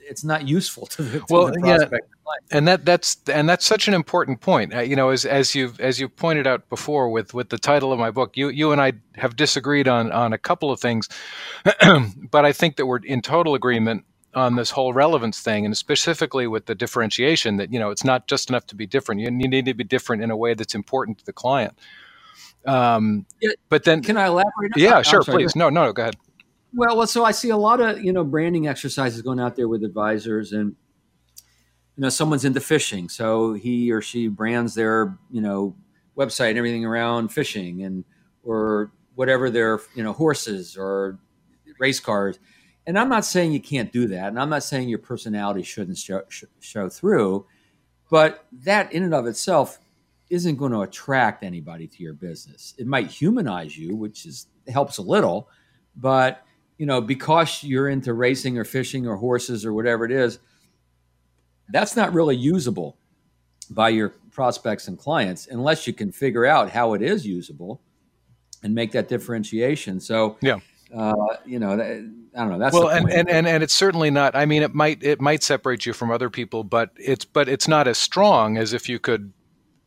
[0.09, 2.07] it's not useful to the, to well, the prospect.
[2.09, 2.57] Yeah.
[2.57, 4.73] And that that's and that's such an important point.
[4.73, 7.93] Uh, you know, as as you as you pointed out before with with the title
[7.93, 11.07] of my book, you you and I have disagreed on on a couple of things,
[12.31, 16.47] but I think that we're in total agreement on this whole relevance thing, and specifically
[16.47, 19.21] with the differentiation that you know it's not just enough to be different.
[19.21, 21.77] You, need to be different in a way that's important to the client.
[22.65, 24.73] Um, yeah, but then, can I elaborate?
[24.75, 25.55] Yeah, sure, sorry, please.
[25.55, 26.17] No, no, go ahead.
[26.77, 29.67] Well, well, so I see a lot of you know branding exercises going out there
[29.67, 30.75] with advisors, and
[31.95, 35.75] you know someone's into fishing, so he or she brands their you know
[36.15, 38.05] website and everything around fishing, and
[38.43, 41.17] or whatever their you know horses or
[41.79, 42.37] race cars
[42.87, 45.97] and I'm not saying you can't do that, and I'm not saying your personality shouldn't
[45.97, 46.21] show,
[46.61, 47.45] show through,
[48.09, 49.79] but that in and of itself
[50.29, 52.73] isn't going to attract anybody to your business.
[52.77, 55.49] It might humanize you, which is helps a little,
[55.97, 56.43] but
[56.77, 60.39] you know because you're into racing or fishing or horses or whatever it is,
[61.69, 62.97] that's not really usable
[63.69, 67.81] by your prospects and clients unless you can figure out how it is usable
[68.63, 69.99] and make that differentiation.
[69.99, 70.59] So yeah
[70.95, 71.13] uh,
[71.45, 72.59] you know, I don't know.
[72.59, 74.35] That's well, and, and, and and it's certainly not.
[74.35, 77.67] I mean, it might it might separate you from other people, but it's but it's
[77.67, 79.33] not as strong as if you could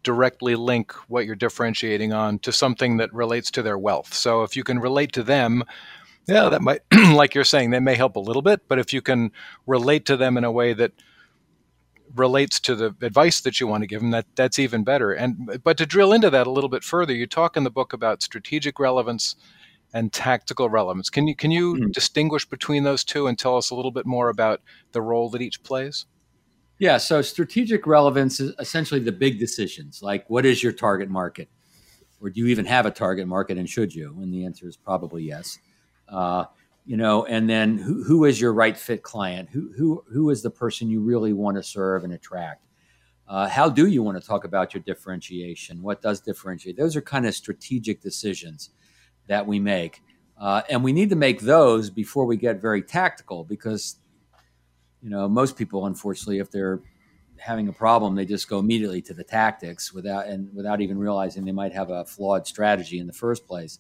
[0.03, 4.14] directly link what you're differentiating on to something that relates to their wealth.
[4.14, 5.62] So if you can relate to them,
[6.26, 6.80] yeah, that might,
[7.14, 8.68] like you're saying, that may help a little bit.
[8.68, 9.33] But if you can
[9.66, 10.92] relate to them in a way that
[12.14, 15.12] relates to the advice that you want to give them, that that's even better.
[15.12, 17.92] And but to drill into that a little bit further, you talk in the book
[17.92, 19.37] about strategic relevance
[19.92, 21.11] and tactical relevance.
[21.11, 21.92] Can you can you mm.
[21.92, 24.61] distinguish between those two and tell us a little bit more about
[24.92, 26.06] the role that each plays?
[26.78, 31.50] Yeah, so strategic relevance is essentially the big decisions, like what is your target market,
[32.20, 34.16] or do you even have a target market, and should you?
[34.22, 35.59] And the answer is probably yes.
[36.11, 36.44] Uh,
[36.87, 39.49] you know, and then who, who is your right fit client?
[39.51, 42.66] Who who who is the person you really want to serve and attract?
[43.29, 45.83] Uh, how do you want to talk about your differentiation?
[45.83, 46.77] What does differentiate?
[46.77, 48.70] Those are kind of strategic decisions
[49.29, 50.03] that we make.
[50.37, 53.96] Uh, and we need to make those before we get very tactical because,
[55.01, 56.81] you know, most people, unfortunately, if they're
[57.37, 61.44] having a problem, they just go immediately to the tactics without and without even realizing
[61.44, 63.79] they might have a flawed strategy in the first place.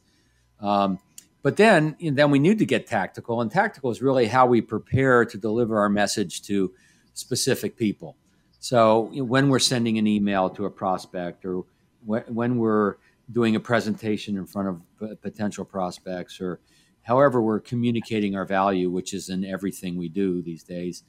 [0.60, 1.00] Um,
[1.42, 5.24] but then, then we need to get tactical, and tactical is really how we prepare
[5.24, 6.72] to deliver our message to
[7.14, 8.16] specific people.
[8.58, 11.64] So you know, when we're sending an email to a prospect, or
[12.04, 12.96] when, when we're
[13.32, 16.60] doing a presentation in front of potential prospects or
[17.02, 21.04] however we're communicating our value, which is in everything we do these days.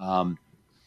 [0.00, 0.38] Um,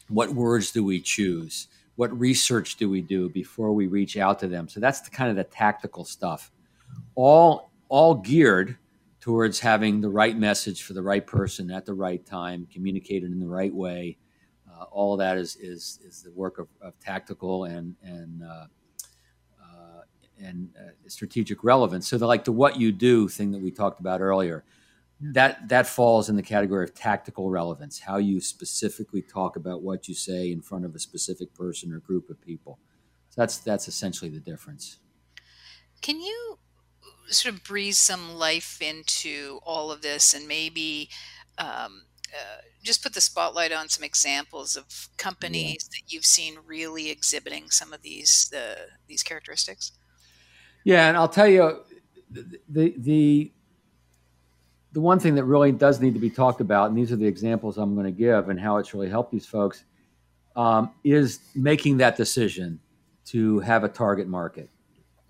[0.08, 1.68] what words do we choose?
[1.96, 4.68] What research do we do before we reach out to them?
[4.68, 6.50] So that's the kind of the tactical stuff,
[7.14, 8.76] all all geared
[9.20, 13.38] towards having the right message for the right person at the right time, communicated in
[13.38, 14.16] the right way.
[14.70, 18.66] Uh, all of that is is is the work of, of tactical and and uh,
[20.42, 22.08] and uh, strategic relevance.
[22.08, 24.64] So, the, like the what you do thing that we talked about earlier,
[25.20, 28.00] that that falls in the category of tactical relevance.
[28.00, 31.98] How you specifically talk about what you say in front of a specific person or
[31.98, 32.78] group of people.
[33.28, 34.98] So that's that's essentially the difference.
[36.00, 36.58] Can you
[37.30, 41.08] sort of breathe some life into all of this and maybe
[41.58, 45.98] um, uh, just put the spotlight on some examples of companies yeah.
[45.98, 48.76] that you've seen really exhibiting some of these the
[49.08, 49.92] these characteristics?
[50.84, 51.80] Yeah, and I'll tell you
[52.30, 53.52] the the
[54.92, 57.26] the one thing that really does need to be talked about, and these are the
[57.26, 59.84] examples I'm going to give, and how it's really helped these folks,
[60.56, 62.80] um, is making that decision
[63.26, 64.68] to have a target market.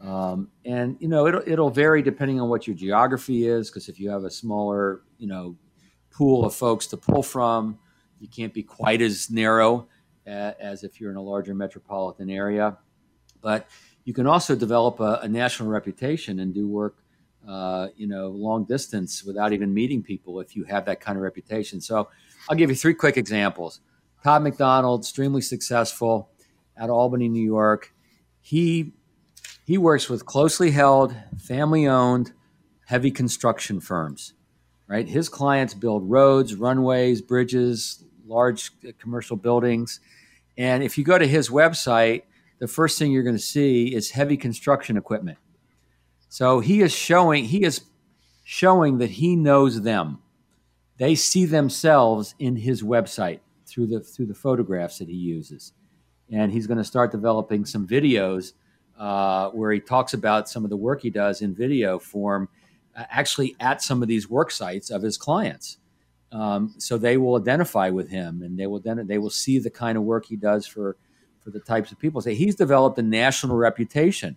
[0.00, 4.00] Um, and you know it'll it'll vary depending on what your geography is, because if
[4.00, 5.56] you have a smaller you know
[6.10, 7.78] pool of folks to pull from,
[8.18, 9.88] you can't be quite as narrow
[10.26, 12.78] as if you're in a larger metropolitan area.
[13.40, 13.68] But
[14.04, 16.96] you can also develop a, a national reputation and do work
[17.48, 21.22] uh, you know, long distance without even meeting people if you have that kind of
[21.22, 21.80] reputation.
[21.80, 22.08] So
[22.48, 23.80] I'll give you three quick examples.
[24.22, 26.30] Todd McDonald, extremely successful
[26.76, 27.94] at Albany, New York.
[28.40, 28.92] He
[29.70, 32.32] he works with closely held, family owned,
[32.86, 34.34] heavy construction firms.
[34.88, 35.08] Right?
[35.08, 40.00] His clients build roads, runways, bridges, large uh, commercial buildings.
[40.58, 42.22] And if you go to his website,
[42.58, 45.38] the first thing you're going to see is heavy construction equipment
[46.30, 47.82] so he is showing he is
[48.44, 50.20] showing that he knows them.
[50.96, 55.72] They see themselves in his website through the through the photographs that he uses,
[56.30, 58.52] and he's going to start developing some videos
[59.00, 62.50] uh, where he talks about some of the work he does in video form,
[62.94, 65.78] uh, actually at some of these work sites of his clients.
[66.32, 69.70] Um, so they will identify with him, and they will then they will see the
[69.70, 70.96] kind of work he does for
[71.42, 72.20] for the types of people.
[72.20, 74.36] Say so he's developed a national reputation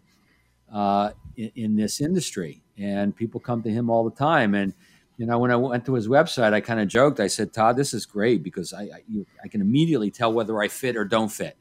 [0.72, 4.56] uh, in, in, this industry, and people come to him all the time.
[4.56, 4.74] And
[5.18, 7.20] you know, when I went to his website, I kind of joked.
[7.20, 10.60] I said, "Todd, this is great because I I, you, I, can immediately tell whether
[10.62, 11.58] I fit or don't fit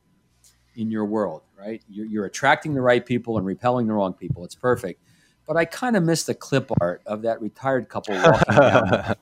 [0.76, 1.42] in your world.
[1.58, 1.82] Right?
[1.88, 4.44] You're, you're attracting the right people and repelling the wrong people.
[4.44, 5.00] It's perfect."
[5.46, 9.16] But I kind of missed the clip art of that retired couple walking down.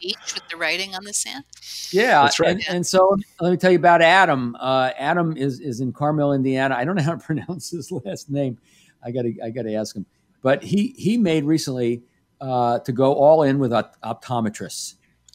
[0.00, 1.44] Beach with the writing on the sand.
[1.92, 2.50] Yeah, that's right.
[2.50, 4.56] And, and so let me tell you about Adam.
[4.58, 6.74] Uh, Adam is is in Carmel, Indiana.
[6.74, 8.58] I don't know how to pronounce his last name.
[9.04, 10.04] I got to I got to ask him.
[10.42, 12.02] But he he made recently
[12.40, 14.94] uh, to go all in with optometrists,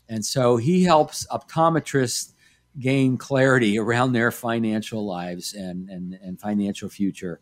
[0.10, 2.33] and so he helps optometrists
[2.79, 7.39] gain clarity around their financial lives and and, and financial future.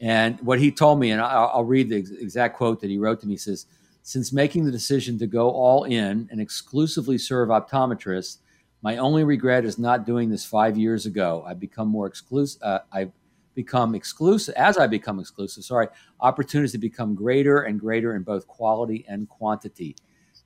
[0.00, 3.20] And what he told me, and I'll, I'll read the exact quote that he wrote
[3.20, 3.36] to me.
[3.36, 3.66] Says,
[4.02, 8.38] "Since making the decision to go all in and exclusively serve optometrists."
[8.82, 11.42] My only regret is not doing this five years ago.
[11.46, 12.60] I've become more exclusive.
[12.62, 13.12] Uh, I've
[13.54, 15.64] become exclusive as I become exclusive.
[15.64, 15.88] Sorry,
[16.20, 19.96] opportunities to become greater and greater in both quality and quantity.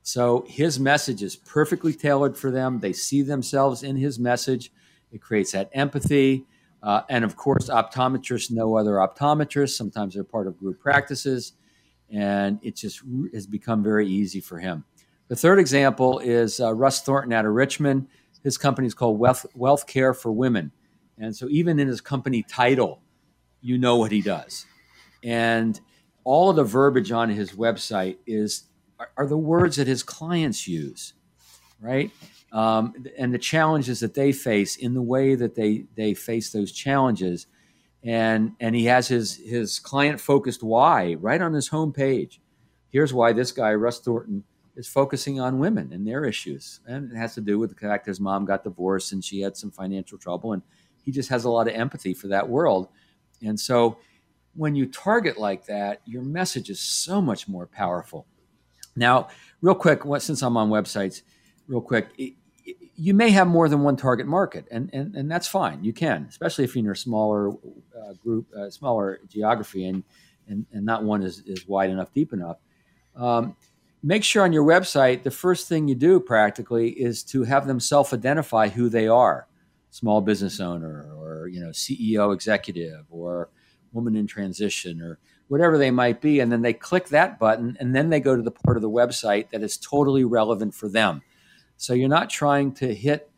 [0.03, 2.79] So his message is perfectly tailored for them.
[2.79, 4.71] They see themselves in his message.
[5.11, 6.45] It creates that empathy.
[6.81, 9.75] Uh, and of course, optometrists know other optometrists.
[9.75, 11.53] Sometimes they're part of group practices.
[12.09, 13.01] And it just
[13.33, 14.85] has become very easy for him.
[15.27, 18.07] The third example is uh, Russ Thornton out of Richmond.
[18.43, 20.71] His company is called Wealth, Wealth Care for Women.
[21.19, 23.01] And so even in his company title,
[23.61, 24.65] you know what he does.
[25.23, 25.79] And
[26.23, 28.63] all of the verbiage on his website is
[28.99, 31.13] are, are the words that his clients use,
[31.79, 32.11] right?
[32.51, 36.71] Um, and the challenges that they face in the way that they they face those
[36.71, 37.47] challenges.
[38.03, 42.39] And and he has his his client focused why right on his homepage.
[42.89, 44.43] Here's why this guy Russ Thornton
[44.75, 46.79] is focusing on women and their issues.
[46.87, 49.57] And it has to do with the fact his mom got divorced and she had
[49.57, 50.53] some financial trouble.
[50.53, 50.61] And
[51.03, 52.87] he just has a lot of empathy for that world.
[53.43, 53.97] And so
[54.55, 58.25] when you target like that, your message is so much more powerful.
[58.99, 59.29] Now,
[59.61, 61.21] real quick, since I'm on websites,
[61.67, 62.09] real quick,
[62.95, 65.83] you may have more than one target market, and, and, and that's fine.
[65.83, 70.03] You can, especially if you're in a smaller uh, group, uh, smaller geography, and,
[70.47, 72.57] and, and not one is, is wide enough, deep enough.
[73.15, 73.55] Um,
[74.03, 77.79] make sure on your website the first thing you do practically is to have them
[77.79, 79.47] self-identify who they are
[79.91, 83.49] small business owner or you know ceo executive or
[83.91, 87.93] woman in transition or whatever they might be and then they click that button and
[87.93, 91.21] then they go to the part of the website that is totally relevant for them
[91.75, 93.29] so you're not trying to hit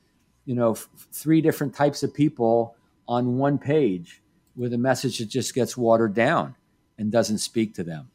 [0.46, 2.76] you know f- three different types of people
[3.08, 4.22] on one page
[4.56, 6.56] with a message that just gets watered down
[7.00, 8.12] and doesn't speak to them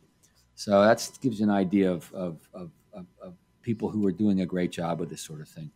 [0.56, 4.46] so that gives you an idea of, of, of, of, people who are doing a
[4.46, 5.72] great job with this sort of thing.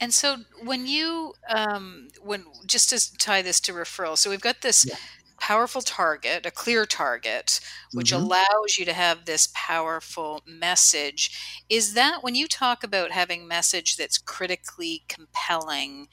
[0.00, 4.62] And so when you, um, when just to tie this to referral, so we've got
[4.62, 4.96] this yeah.
[5.40, 7.60] Powerful target, a clear target,
[7.92, 8.22] which mm-hmm.
[8.24, 11.62] allows you to have this powerful message.
[11.68, 16.08] Is that when you talk about having message that's critically compelling,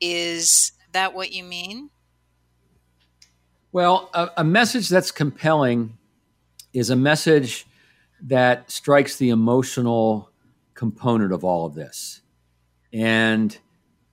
[0.00, 1.90] is that what you mean?
[3.72, 5.96] Well, a, a message that's compelling
[6.72, 7.66] is a message
[8.22, 10.30] that strikes the emotional
[10.74, 12.20] component of all of this.
[12.92, 13.56] And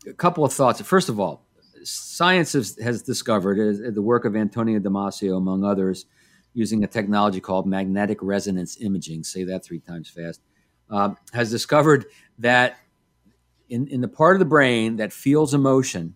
[0.07, 0.81] a couple of thoughts.
[0.81, 1.46] First of all,
[1.87, 6.05] science has, has discovered uh, the work of Antonio Damasio, among others,
[6.53, 9.23] using a technology called magnetic resonance imaging.
[9.23, 10.41] Say that three times fast.
[10.89, 12.05] Uh, has discovered
[12.39, 12.77] that
[13.69, 16.15] in, in the part of the brain that feels emotion,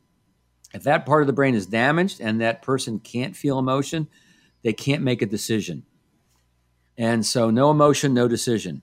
[0.74, 4.08] if that part of the brain is damaged and that person can't feel emotion,
[4.64, 5.84] they can't make a decision.
[6.98, 8.82] And so, no emotion, no decision.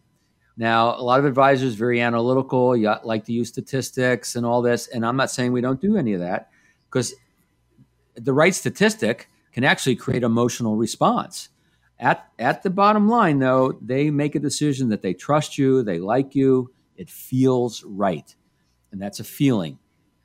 [0.57, 4.89] Now, a lot of advisors very analytical, you like to use statistics and all this.
[4.89, 6.51] And I'm not saying we don't do any of that
[6.91, 7.15] because
[8.15, 11.49] the right statistic can actually create emotional response.
[11.99, 15.99] At, at the bottom line, though, they make a decision that they trust you, they
[15.99, 18.35] like you, it feels right.
[18.93, 19.79] And that's a feeling.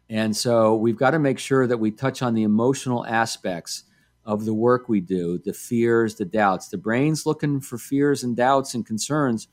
[0.10, 3.84] And so we've got to make sure that we touch on the emotional aspects
[4.26, 6.70] of the work we do, the fears, the doubts.
[6.70, 9.48] The brain's looking for fears and doubts and concerns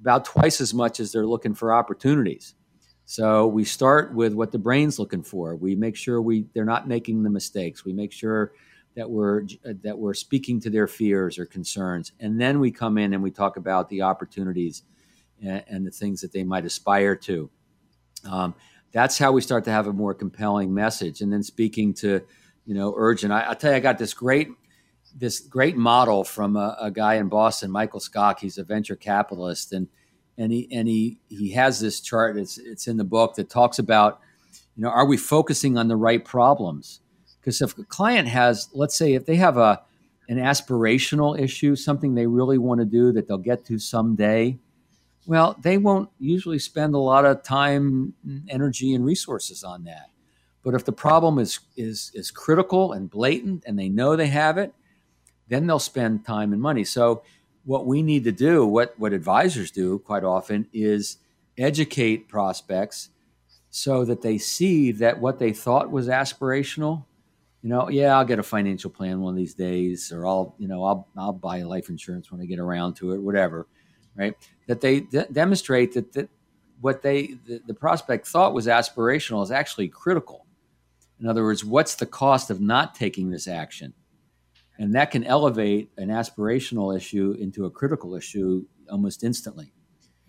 [0.00, 2.54] about twice as much as they're looking for opportunities.
[3.12, 5.54] So we start with what the brain's looking for.
[5.54, 7.84] We make sure we they're not making the mistakes.
[7.84, 8.52] We make sure
[8.96, 9.42] that we're
[9.82, 13.30] that we're speaking to their fears or concerns, and then we come in and we
[13.30, 14.84] talk about the opportunities
[15.42, 17.50] and, and the things that they might aspire to.
[18.24, 18.54] Um,
[18.92, 21.20] that's how we start to have a more compelling message.
[21.20, 22.22] And then speaking to
[22.64, 23.30] you know, urgent.
[23.30, 24.48] I, tell you, I got this great
[25.18, 28.38] this great model from a, a, guy in Boston, Michael Skok.
[28.38, 29.86] He's a venture capitalist, and
[30.42, 32.36] and he and he he has this chart.
[32.36, 34.20] It's it's in the book that talks about,
[34.76, 37.00] you know, are we focusing on the right problems?
[37.40, 39.82] Because if a client has, let's say, if they have a
[40.28, 44.58] an aspirational issue, something they really want to do that they'll get to someday,
[45.26, 48.14] well, they won't usually spend a lot of time,
[48.48, 50.10] energy, and resources on that.
[50.64, 54.58] But if the problem is is is critical and blatant and they know they have
[54.58, 54.74] it,
[55.48, 56.82] then they'll spend time and money.
[56.82, 57.22] So
[57.64, 61.18] what we need to do, what what advisors do quite often is
[61.58, 63.10] educate prospects
[63.70, 67.04] so that they see that what they thought was aspirational,
[67.62, 70.68] you know, yeah, I'll get a financial plan one of these days, or I'll, you
[70.68, 73.66] know, I'll I'll buy life insurance when I get around to it, whatever,
[74.14, 74.34] right?
[74.66, 76.28] That they de- demonstrate that that
[76.80, 80.46] what they the, the prospect thought was aspirational is actually critical
[81.22, 83.94] in other words, what's the cost of not taking this action?
[84.78, 89.72] And that can elevate an aspirational issue into a critical issue almost instantly.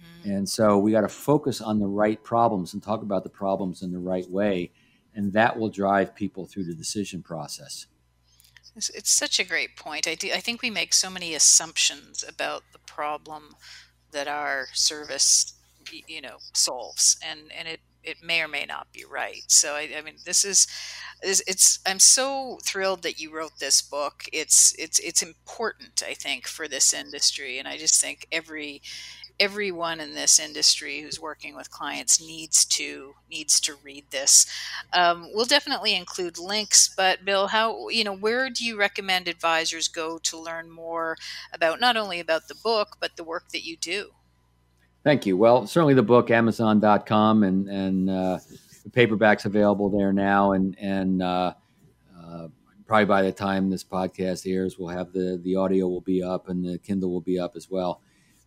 [0.02, 0.32] Mm-hmm.
[0.32, 3.82] And so we got to focus on the right problems and talk about the problems
[3.82, 4.72] in the right way.
[5.16, 7.88] And that will drive people through the decision process.
[8.76, 10.08] It's, it's such a great point.
[10.08, 13.56] I, do, I think we make so many assumptions about the problem
[14.12, 15.54] that our service
[16.08, 19.44] you know solves and and it it may or may not be right.
[19.48, 20.68] So I, I mean, this is,
[21.22, 21.80] it's.
[21.86, 24.26] I'm so thrilled that you wrote this book.
[24.34, 28.82] It's it's it's important, I think, for this industry, and I just think every
[29.40, 34.46] everyone in this industry who's working with clients needs to needs to read this.
[34.94, 39.88] Um, we'll definitely include links, but Bill, how you know where do you recommend advisors
[39.88, 41.18] go to learn more
[41.52, 44.12] about not only about the book but the work that you do?
[45.04, 45.36] Thank you.
[45.36, 48.40] Well, certainly the book, Amazon.com, and and uh,
[48.84, 51.54] the paperback's available there now, and and uh,
[52.18, 52.48] uh,
[52.86, 56.48] probably by the time this podcast airs, we'll have the the audio will be up
[56.48, 58.02] and the Kindle will be up as well.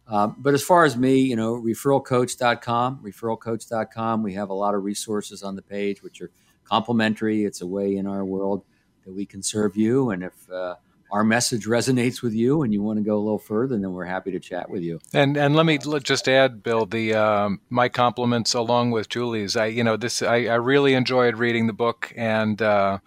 [0.08, 4.84] Um, but as far as me, you know, referralcoach.com, referralcoach.com, we have a lot of
[4.84, 6.30] resources on the page, which are
[6.64, 7.44] complimentary.
[7.44, 8.64] It's a way in our world
[9.04, 10.76] that we can serve you, and if uh,
[11.10, 14.04] our message resonates with you and you want to go a little further, then we're
[14.04, 15.00] happy to chat with you.
[15.12, 19.56] And and let me just add, Bill, the um, my compliments along with Julie's.
[19.56, 22.98] I you know this I, I really enjoyed reading the book and uh,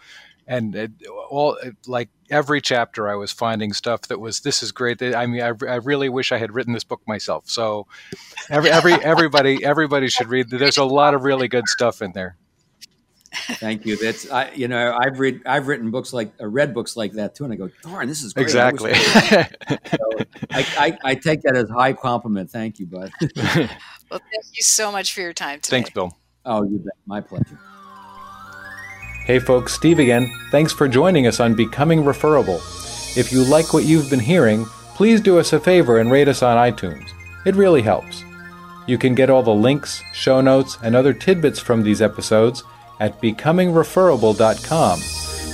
[0.48, 0.92] and it,
[1.30, 5.02] all like every chapter I was finding stuff that was this is great.
[5.02, 7.50] I mean I, I really wish I had written this book myself.
[7.50, 7.88] So
[8.50, 10.50] every every everybody everybody should read.
[10.50, 12.38] There's a lot of really good stuff in there.
[13.32, 13.98] Thank you.
[13.98, 17.36] That's I, you know, I've read I've written books like uh, read books like that
[17.36, 18.44] too, and I go, darn, this is great.
[18.44, 18.92] exactly.
[18.94, 19.50] I,
[19.92, 22.50] so I, I, I, take that as high compliment.
[22.50, 23.12] Thank you, bud.
[23.36, 25.78] well, thank you so much for your time today.
[25.78, 26.16] Thanks, Bill.
[26.46, 26.94] Oh, you bet.
[27.06, 27.60] My pleasure.
[29.26, 30.32] Hey, folks, Steve again.
[30.50, 32.60] Thanks for joining us on Becoming Referable.
[33.16, 34.66] If you like what you've been hearing,
[34.96, 37.08] please do us a favor and rate us on iTunes.
[37.46, 38.24] It really helps.
[38.88, 42.64] You can get all the links, show notes, and other tidbits from these episodes
[43.00, 45.00] at becomingreferable.com.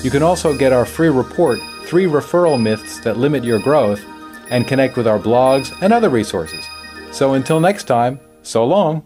[0.04, 4.04] You can also get our free report, Three Referral Myths That Limit Your Growth,
[4.50, 6.66] and connect with our blogs and other resources.
[7.12, 9.04] So until next time, so long.